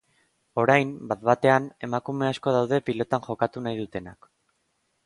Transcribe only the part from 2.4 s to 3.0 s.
daude